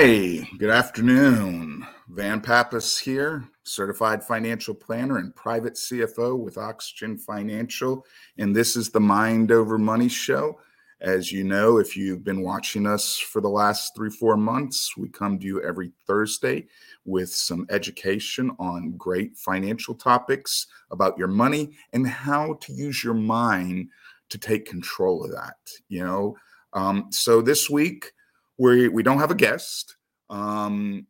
[0.00, 1.84] Hey, good afternoon.
[2.10, 8.06] Van Pappas here, certified financial planner and private CFO with Oxygen Financial.
[8.38, 10.60] And this is the Mind Over Money Show.
[11.00, 15.08] As you know, if you've been watching us for the last three, four months, we
[15.08, 16.68] come to you every Thursday
[17.04, 23.14] with some education on great financial topics about your money and how to use your
[23.14, 23.88] mind
[24.28, 25.56] to take control of that.
[25.88, 26.36] You know,
[26.72, 28.12] um, so this week,
[28.58, 29.96] we we don't have a guest.
[30.30, 31.06] Um,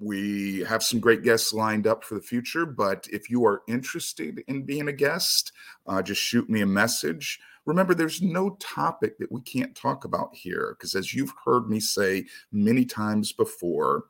[0.00, 4.44] we have some great guests lined up for the future, but if you are interested
[4.46, 5.52] in being a guest,
[5.88, 7.40] uh, just shoot me a message.
[7.66, 11.80] Remember, there's no topic that we can't talk about here because, as you've heard me
[11.80, 14.04] say many times before,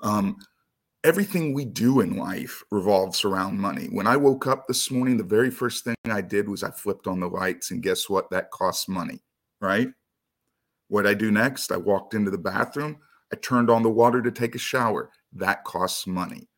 [0.00, 0.36] um,
[1.02, 3.86] everything we do in life revolves around money.
[3.86, 7.08] When I woke up this morning, the very first thing I did was I flipped
[7.08, 8.30] on the lights, and guess what?
[8.30, 9.20] That costs money,
[9.60, 9.88] right?
[10.88, 12.98] What I do next, I walked into the bathroom,
[13.32, 15.10] I turned on the water to take a shower.
[15.32, 16.48] That costs money.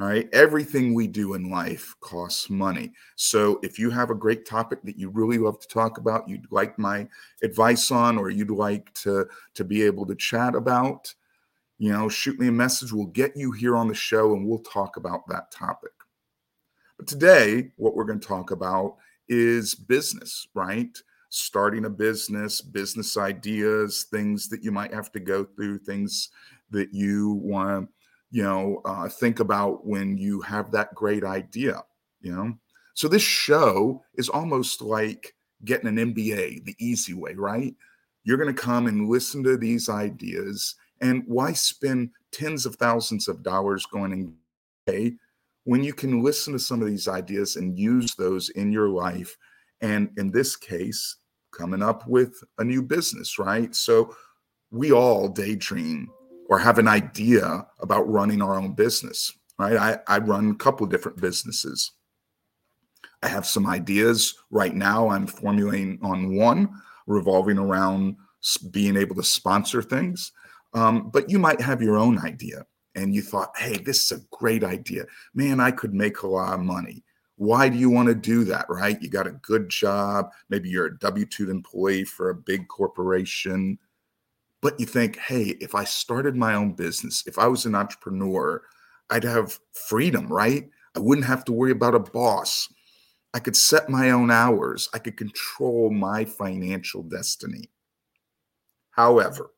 [0.00, 0.28] All right.
[0.32, 2.92] Everything we do in life costs money.
[3.14, 6.50] So if you have a great topic that you really love to talk about, you'd
[6.50, 7.06] like my
[7.44, 11.14] advice on, or you'd like to, to be able to chat about,
[11.78, 12.92] you know, shoot me a message.
[12.92, 15.92] We'll get you here on the show and we'll talk about that topic.
[16.96, 18.96] But today, what we're going to talk about
[19.28, 20.98] is business, right?
[21.34, 26.30] Starting a business, business ideas, things that you might have to go through, things
[26.70, 27.92] that you want to,
[28.30, 31.82] you know, uh, think about when you have that great idea,
[32.20, 32.54] you know.
[32.94, 37.74] So this show is almost like getting an MBA the easy way, right?
[38.24, 43.28] You're going to come and listen to these ideas, and why spend tens of thousands
[43.28, 44.32] of dollars going and
[44.86, 45.14] pay
[45.64, 49.36] when you can listen to some of these ideas and use those in your life?
[49.80, 51.16] And in this case,
[51.56, 53.74] coming up with a new business, right?
[53.74, 54.14] So
[54.70, 56.10] we all daydream
[56.48, 59.76] or have an idea about running our own business, right?
[59.76, 61.92] I, I run a couple different businesses.
[63.22, 65.08] I have some ideas right now.
[65.08, 66.68] I'm formulating on one
[67.06, 68.16] revolving around
[68.70, 70.32] being able to sponsor things.
[70.74, 74.24] Um, but you might have your own idea and you thought, hey, this is a
[74.36, 75.04] great idea.
[75.34, 77.03] Man, I could make a lot of money.
[77.36, 79.00] Why do you want to do that, right?
[79.02, 80.30] You got a good job.
[80.50, 83.78] Maybe you're a W 2 employee for a big corporation.
[84.62, 88.62] But you think, hey, if I started my own business, if I was an entrepreneur,
[89.10, 90.68] I'd have freedom, right?
[90.96, 92.68] I wouldn't have to worry about a boss.
[93.34, 94.88] I could set my own hours.
[94.94, 97.68] I could control my financial destiny.
[98.92, 99.50] However,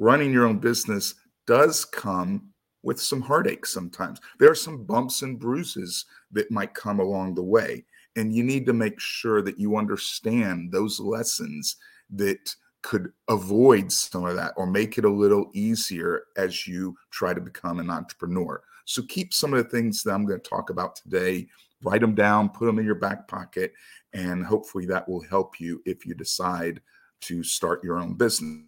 [0.00, 1.14] running your own business
[1.46, 2.50] does come
[2.82, 4.20] with some heartache sometimes.
[4.38, 7.84] There are some bumps and bruises that might come along the way.
[8.16, 11.76] And you need to make sure that you understand those lessons
[12.10, 17.34] that could avoid some of that or make it a little easier as you try
[17.34, 18.62] to become an entrepreneur.
[18.84, 21.48] So keep some of the things that I'm going to talk about today,
[21.82, 23.72] write them down, put them in your back pocket,
[24.14, 26.80] and hopefully that will help you if you decide
[27.22, 28.62] to start your own business.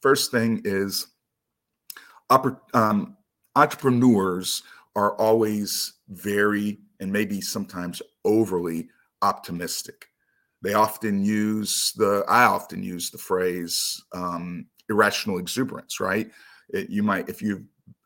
[0.00, 1.08] First thing is
[2.30, 3.16] um,
[3.60, 4.62] entrepreneurs
[4.96, 8.88] are always very and maybe sometimes overly
[9.22, 10.06] optimistic.
[10.62, 16.30] They often use the, I often use the phrase um, irrational exuberance, right?
[16.70, 17.64] It, you might, if you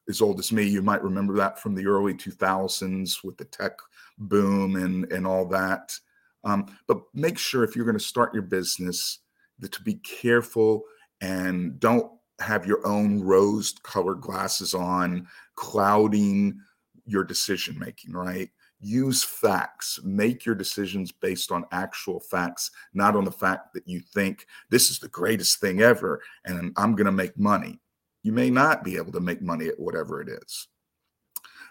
[0.09, 3.73] as old as me, you might remember that from the early 2000s with the tech
[4.19, 5.97] boom and, and all that.
[6.45, 9.21] Um, but make sure if you're going to start your business
[9.61, 10.83] that to be careful
[11.21, 12.11] and don't
[12.41, 15.27] have your own rose colored glasses on,
[15.57, 16.59] clouding
[17.07, 18.51] your decision making, right?
[18.81, 24.01] Use facts, make your decisions based on actual facts, not on the fact that you
[24.01, 27.81] think this is the greatest thing ever and I'm going to make money.
[28.23, 30.69] You may not be able to make money at whatever it is.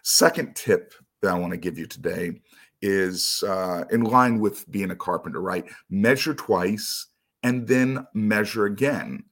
[0.04, 2.42] Second tip that I want to give you today
[2.82, 5.66] is uh, in line with being a carpenter, right?
[5.90, 7.08] Measure twice
[7.42, 9.24] and then measure again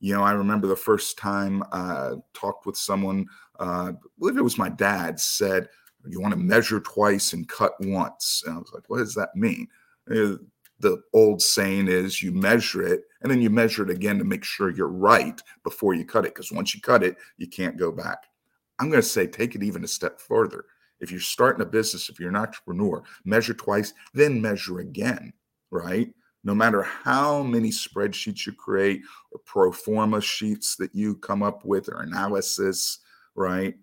[0.00, 3.26] you know, I remember the first time I talked with someone,
[3.58, 5.68] uh, I believe it was my dad, said,
[6.06, 8.42] You want to measure twice and cut once.
[8.46, 9.68] And I was like, What does that mean?
[10.06, 14.44] The old saying is you measure it and then you measure it again to make
[14.44, 16.34] sure you're right before you cut it.
[16.34, 18.24] Because once you cut it, you can't go back.
[18.78, 20.64] I'm going to say take it even a step further.
[21.00, 25.34] If you're starting a business, if you're an entrepreneur, measure twice, then measure again,
[25.70, 26.08] right?
[26.42, 31.64] No matter how many spreadsheets you create or pro forma sheets that you come up
[31.64, 32.98] with or analysis,
[33.34, 33.74] right?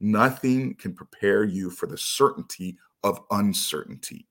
[0.00, 4.26] Nothing can prepare you for the certainty of uncertainty.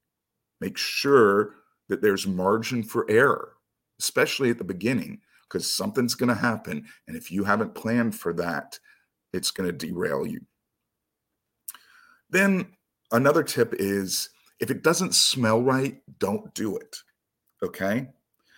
[0.59, 1.55] Make sure
[1.89, 3.53] that there's margin for error,
[3.99, 5.21] especially at the beginning.
[5.51, 6.85] because something's going to happen.
[7.07, 8.79] And if you haven't planned for that,
[9.33, 10.39] it's going to derail you.
[12.29, 12.67] Then
[13.11, 14.29] another tip is
[14.61, 16.95] if it doesn't smell right, don't do it.
[17.63, 18.07] Okay.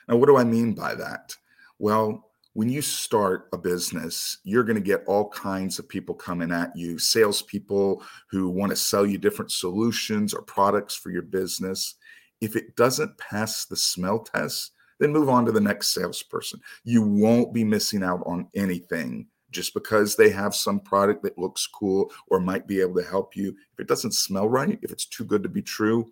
[0.08, 1.36] Now, what do I mean by that?
[1.80, 6.52] Well, when you start a business, you're going to get all kinds of people coming
[6.52, 11.96] at you, salespeople who want to sell you different solutions or products for your business.
[12.42, 16.62] If it doesn't pass the smell test, then move on to the next salesperson.
[16.84, 21.68] You won't be missing out on anything just because they have some product that looks
[21.68, 23.50] cool or might be able to help you.
[23.50, 26.12] If it doesn't smell right, if it's too good to be true,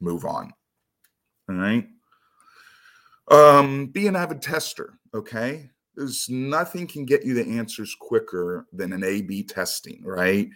[0.00, 0.52] move on.
[1.48, 1.86] All right.
[3.32, 4.98] Um, be an avid tester.
[5.14, 5.70] Okay.
[5.94, 10.48] There's nothing can get you the answers quicker than an A B testing, right?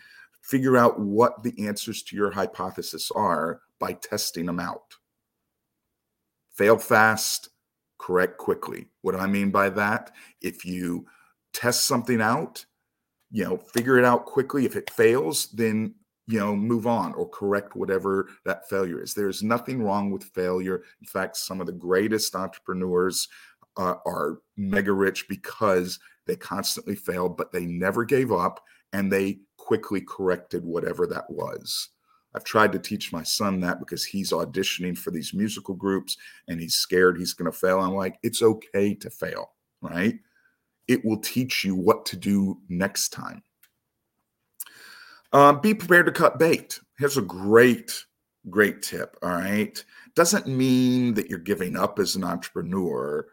[0.42, 4.94] Figure out what the answers to your hypothesis are by testing them out.
[6.54, 7.50] Fail fast,
[7.98, 8.86] correct quickly.
[9.02, 10.12] What do I mean by that?
[10.40, 11.06] If you
[11.52, 12.64] test something out,
[13.30, 14.64] you know, figure it out quickly.
[14.64, 15.94] If it fails, then
[16.26, 19.14] you know, move on or correct whatever that failure is.
[19.14, 20.82] There's nothing wrong with failure.
[21.00, 23.28] In fact, some of the greatest entrepreneurs
[23.76, 28.62] uh, are mega rich because they constantly failed, but they never gave up
[28.92, 31.90] and they quickly corrected whatever that was.
[32.34, 36.16] I've tried to teach my son that because he's auditioning for these musical groups
[36.48, 37.80] and he's scared he's going to fail.
[37.80, 40.18] I'm like, it's okay to fail, right?
[40.86, 43.42] It will teach you what to do next time.
[45.36, 46.80] Uh, be prepared to cut bait.
[46.98, 47.92] Here's a great,
[48.48, 49.16] great tip.
[49.22, 49.84] All right.
[50.14, 53.26] Doesn't mean that you're giving up as an entrepreneur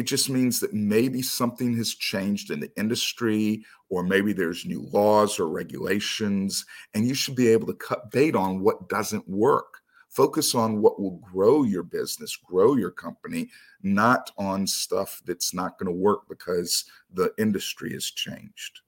[0.00, 4.88] it just means that maybe something has changed in the industry, or maybe there's new
[4.92, 6.64] laws or regulations,
[6.94, 9.82] and you should be able to cut bait on what doesn't work.
[10.08, 13.50] Focus on what will grow your business, grow your company,
[13.82, 18.80] not on stuff that's not going to work because the industry has changed.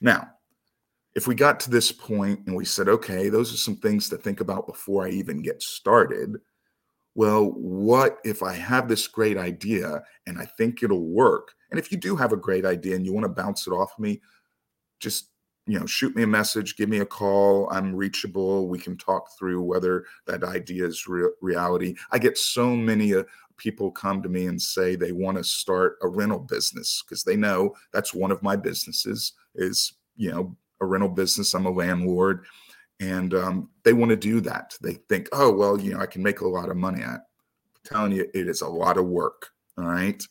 [0.00, 0.32] Now,
[1.18, 4.16] if we got to this point and we said, okay, those are some things to
[4.16, 6.36] think about before I even get started,
[7.16, 11.54] well, what if I have this great idea and I think it'll work?
[11.72, 13.98] And if you do have a great idea and you want to bounce it off
[13.98, 14.20] me,
[15.00, 15.30] just
[15.66, 17.68] you know, shoot me a message, give me a call.
[17.72, 18.68] I'm reachable.
[18.68, 21.96] We can talk through whether that idea is re- reality.
[22.12, 23.24] I get so many uh,
[23.56, 27.34] people come to me and say they want to start a rental business because they
[27.34, 31.54] know that's one of my businesses is you know a rental business.
[31.54, 32.46] I'm a landlord
[33.00, 34.74] and um, they want to do that.
[34.82, 37.20] They think, oh well, you know, I can make a lot of money at.
[37.20, 39.50] I'm telling you, it is a lot of work.
[39.76, 40.22] All right,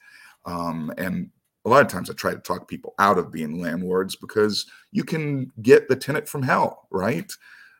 [0.46, 1.30] um, and
[1.66, 5.04] a lot of times I try to talk people out of being landlords because you
[5.04, 7.32] can get the tenant from hell, right?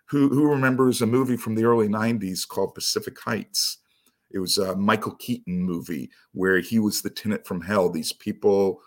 [0.10, 3.80] Who who remembers a movie from the early '90s called Pacific Heights?
[4.32, 7.90] It was a Michael Keaton movie where he was the tenant from hell.
[7.90, 8.82] These people,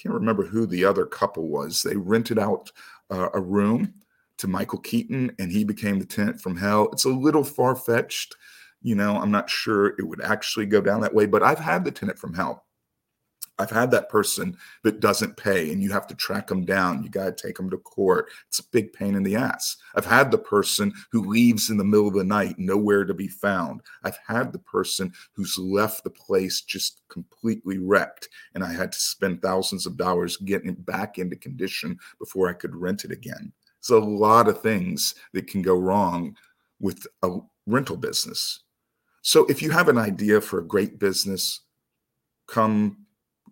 [0.00, 1.82] can't remember who the other couple was.
[1.82, 2.70] They rented out
[3.10, 3.94] uh, a room
[4.38, 6.88] to Michael Keaton and he became the tenant from hell.
[6.92, 8.36] It's a little far fetched.
[8.82, 11.84] You know, I'm not sure it would actually go down that way, but I've had
[11.84, 12.65] the tenant from hell.
[13.58, 17.02] I've had that person that doesn't pay and you have to track them down.
[17.02, 18.28] You got to take them to court.
[18.48, 19.76] It's a big pain in the ass.
[19.94, 23.28] I've had the person who leaves in the middle of the night, nowhere to be
[23.28, 23.80] found.
[24.04, 29.00] I've had the person who's left the place just completely wrecked and I had to
[29.00, 33.52] spend thousands of dollars getting it back into condition before I could rent it again.
[33.80, 36.36] There's a lot of things that can go wrong
[36.80, 38.60] with a rental business.
[39.22, 41.60] So if you have an idea for a great business,
[42.46, 43.05] come,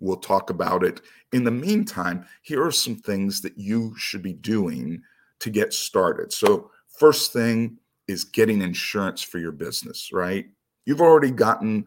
[0.05, 1.01] we'll talk about it.
[1.33, 5.03] In the meantime, here are some things that you should be doing
[5.41, 6.33] to get started.
[6.33, 10.47] So, first thing is getting insurance for your business, right?
[10.85, 11.87] You've already gotten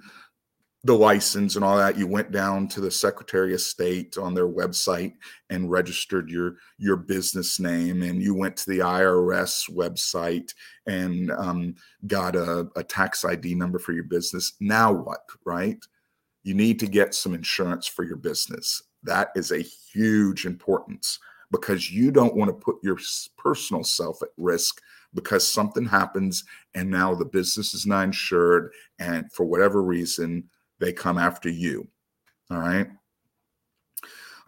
[0.83, 4.47] the license and all that you went down to the secretary of state on their
[4.47, 5.13] website
[5.49, 10.53] and registered your your business name and you went to the irs website
[10.85, 15.83] and um, got a, a tax id number for your business now what right
[16.47, 21.19] you need to get some insurance for your business that is a huge importance
[21.51, 22.99] because you don't want to put your
[23.37, 24.81] personal self at risk
[25.13, 26.43] because something happens
[26.75, 30.43] and now the business is not insured and for whatever reason
[30.79, 31.87] they come after you.
[32.51, 32.87] All right.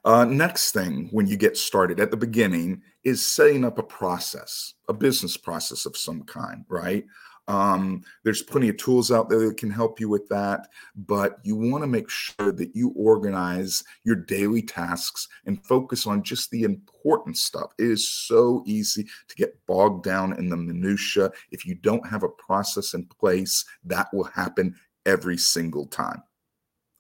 [0.06, 4.74] Uh, next thing, when you get started at the beginning, is setting up a process,
[4.88, 7.06] a business process of some kind, right?
[7.50, 11.56] Um, there's plenty of tools out there that can help you with that, but you
[11.56, 16.62] want to make sure that you organize your daily tasks and focus on just the
[16.62, 17.72] important stuff.
[17.80, 21.32] It is so easy to get bogged down in the minutia.
[21.50, 24.76] If you don't have a process in place, that will happen
[25.08, 26.22] every single time.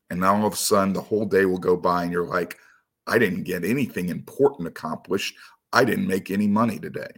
[0.10, 2.58] And now all of a sudden, the whole day will go by, and you're like,
[3.06, 5.36] I didn't get anything important accomplished.
[5.74, 7.12] I didn't make any money today.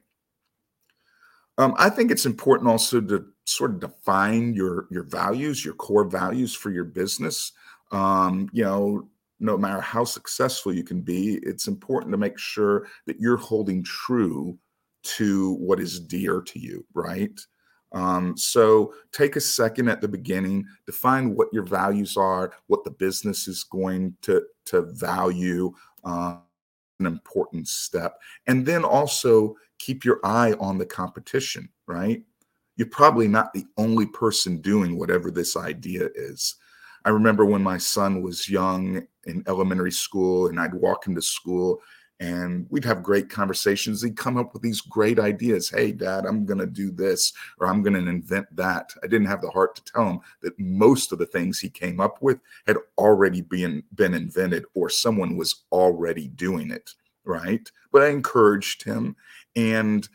[1.58, 6.05] Um, I think it's important also to sort of define your your values, your core
[6.05, 7.51] values for your business.
[7.91, 12.88] Um, you know, no matter how successful you can be, it's important to make sure
[13.05, 14.58] that you're holding true
[15.03, 17.39] to what is dear to you, right?
[17.91, 22.91] Um, so take a second at the beginning, define what your values are, what the
[22.91, 25.74] business is going to to value.
[26.03, 26.38] Uh,
[27.00, 31.69] an important step, and then also keep your eye on the competition.
[31.88, 32.23] Right,
[32.75, 36.55] you're probably not the only person doing whatever this idea is.
[37.03, 41.81] I remember when my son was young in elementary school, and I'd walk into school
[42.21, 44.03] and we'd have great conversations.
[44.03, 45.69] He'd come up with these great ideas.
[45.69, 48.91] Hey, dad, I'm going to do this or I'm going to invent that.
[49.03, 52.00] I didn't have the heart to tell him that most of the things he came
[52.00, 56.93] up with had already been, been invented or someone was already doing it.
[57.25, 57.67] Right.
[57.91, 59.15] But I encouraged him.
[59.55, 60.08] And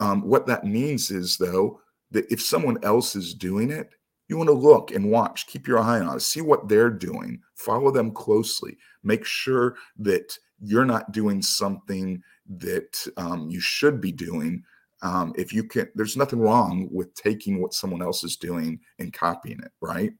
[0.00, 1.80] um, what that means is, though,
[2.10, 3.90] that if someone else is doing it,
[4.28, 7.40] you want to look and watch, keep your eye on it, see what they're doing,
[7.54, 12.22] follow them closely, make sure that you're not doing something
[12.58, 14.62] that um, you should be doing.
[15.02, 19.12] Um, if you can, there's nothing wrong with taking what someone else is doing and
[19.12, 20.12] copying it, right?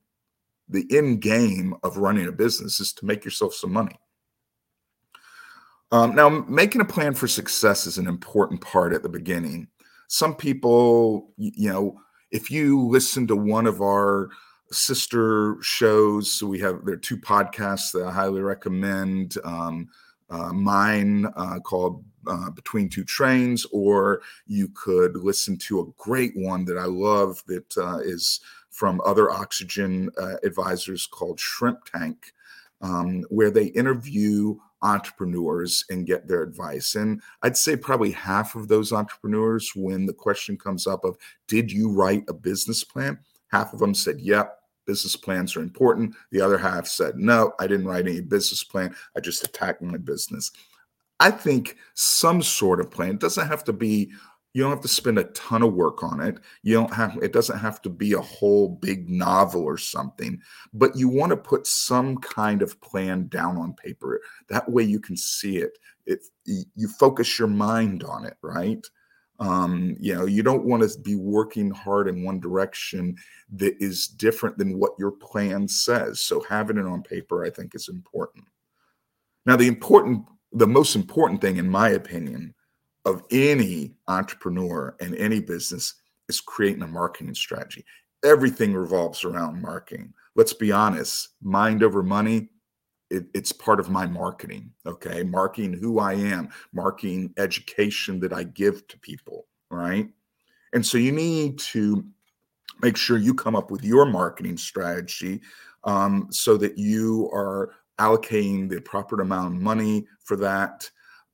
[0.69, 3.99] The end game of running a business is to make yourself some money.
[5.93, 9.69] Um, now, making a plan for success is an important part at the beginning.
[10.09, 14.31] Some people, you know, if you listen to one of our
[14.71, 19.37] sister shows, so we have there are two podcasts that I highly recommend.
[19.45, 19.89] Um,
[20.31, 26.33] uh, mine uh, called uh, Between Two Trains, or you could listen to a great
[26.37, 32.33] one that I love that uh, is from other oxygen uh, advisors called Shrimp Tank,
[32.81, 36.95] um, where they interview entrepreneurs and get their advice.
[36.95, 41.17] And I'd say probably half of those entrepreneurs, when the question comes up of,
[41.49, 43.19] did you write a business plan?
[43.49, 46.15] Half of them said, yep, business plans are important.
[46.31, 48.95] The other half said, no, I didn't write any business plan.
[49.17, 50.51] I just attacked my business.
[51.21, 54.11] I think some sort of plan doesn't have to be
[54.53, 56.39] you don't have to spend a ton of work on it.
[56.63, 60.41] You don't have it doesn't have to be a whole big novel or something
[60.73, 64.21] but you want to put some kind of plan down on paper.
[64.49, 65.79] That way you can see it.
[66.07, 68.85] It you focus your mind on it right?
[69.39, 73.17] Um, you know you don't want to be working hard in one direction
[73.53, 76.21] that is different than what your plan says.
[76.21, 78.45] So having it on paper i think is important.
[79.47, 82.55] Now the important the most important thing in my opinion
[83.05, 85.95] of any entrepreneur and any business
[86.29, 87.85] is creating a marketing strategy.
[88.25, 90.13] Everything revolves around marketing.
[90.37, 92.51] Let's be honest, mind over money,
[93.11, 94.71] it, it's part of my marketing.
[94.87, 95.23] Okay.
[95.23, 99.47] Marketing who I am, marketing education that I give to people.
[99.71, 100.09] Right.
[100.73, 102.05] And so you need to
[102.83, 105.41] make sure you come up with your marketing strategy
[105.85, 110.91] um, so that you are allocating the proper amount of money for that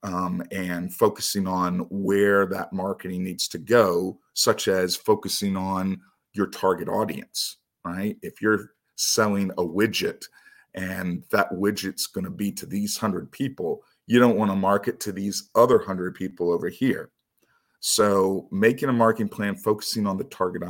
[0.06, 6.00] um, and focusing on where that marketing needs to go, such as focusing on
[6.32, 8.16] your target audience, right?
[8.22, 10.24] If you're selling a widget
[10.74, 15.00] and that widget's going to be to these 100 people, you don't want to market
[15.00, 17.10] to these other 100 people over here.
[17.80, 20.62] So, making a marketing plan, focusing on the target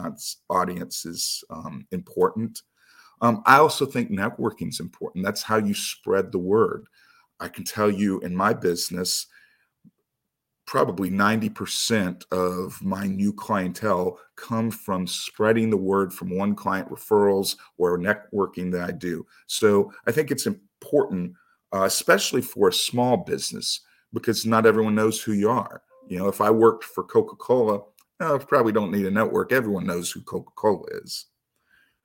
[0.51, 2.63] audience is um, important.
[3.21, 5.25] Um, I also think networking is important.
[5.25, 6.87] That's how you spread the word.
[7.41, 9.27] I can tell you in my business,
[10.67, 17.57] probably 90% of my new clientele come from spreading the word from one client referrals
[17.79, 19.25] or networking that I do.
[19.47, 21.35] So I think it's important,
[21.73, 23.81] uh, especially for a small business,
[24.13, 25.83] because not everyone knows who you are.
[26.09, 27.83] You know, if I worked for Coca Cola,
[28.19, 29.53] I probably don't need a network.
[29.53, 31.27] Everyone knows who Coca Cola is.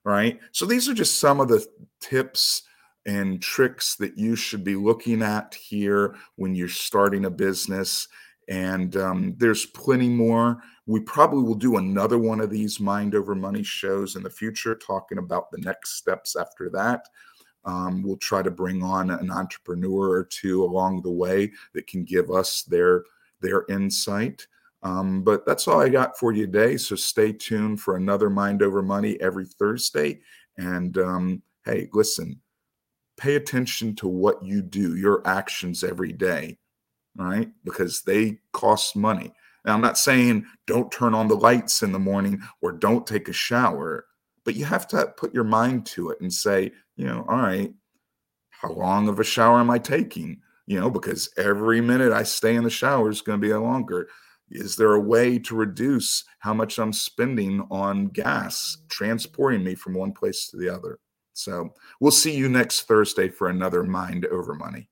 [0.03, 0.39] Right.
[0.51, 1.65] So these are just some of the
[1.99, 2.63] tips
[3.05, 8.07] and tricks that you should be looking at here when you're starting a business.
[8.47, 10.61] And um, there's plenty more.
[10.85, 14.75] We probably will do another one of these mind over money shows in the future,
[14.75, 17.07] talking about the next steps after that.
[17.63, 22.03] Um, we'll try to bring on an entrepreneur or two along the way that can
[22.03, 23.03] give us their
[23.39, 24.45] their insight.
[24.83, 26.77] Um, but that's all I got for you today.
[26.77, 30.21] So stay tuned for another Mind Over Money every Thursday.
[30.57, 32.39] And um, hey, listen,
[33.17, 36.57] pay attention to what you do, your actions every day,
[37.15, 37.49] right?
[37.63, 39.33] Because they cost money.
[39.65, 43.27] Now, I'm not saying don't turn on the lights in the morning or don't take
[43.27, 44.05] a shower,
[44.43, 47.71] but you have to put your mind to it and say, you know, all right,
[48.49, 50.41] how long of a shower am I taking?
[50.65, 54.07] You know, because every minute I stay in the shower is going to be longer.
[54.49, 59.93] Is there a way to reduce how much I'm spending on gas transporting me from
[59.93, 60.99] one place to the other?
[61.33, 64.89] So we'll see you next Thursday for another Mind Over Money.